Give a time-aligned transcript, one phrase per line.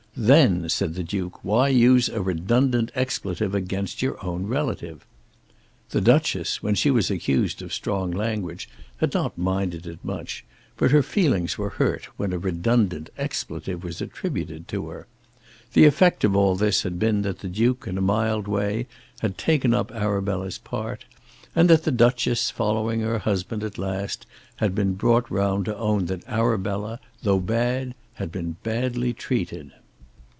[0.13, 5.05] "Then," said the Duke, "why use a redundant expletive against your own relative?"
[5.91, 8.67] The Duchess, when she was accused of strong language,
[8.97, 10.43] had not minded it much;
[10.75, 15.07] but her feelings were hurt when a redundant expletive was attributed to her.
[15.71, 18.87] The effect of all this had been that the Duke in a mild way
[19.21, 21.05] had taken up Arabella's part,
[21.55, 24.25] and that the Duchess, following her husband at last,
[24.57, 29.71] had been brought round to own that Arabella, though bad, had been badly treated.